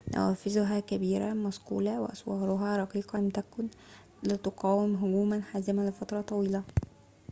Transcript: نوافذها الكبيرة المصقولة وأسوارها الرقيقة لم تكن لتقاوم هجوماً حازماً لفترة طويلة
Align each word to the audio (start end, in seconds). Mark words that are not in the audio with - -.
نوافذها 0.15 0.77
الكبيرة 0.79 1.31
المصقولة 1.31 2.01
وأسوارها 2.01 2.75
الرقيقة 2.75 3.19
لم 3.19 3.29
تكن 3.29 3.67
لتقاوم 4.23 4.95
هجوماً 4.95 5.41
حازماً 5.41 5.89
لفترة 5.89 6.21
طويلة 6.21 6.63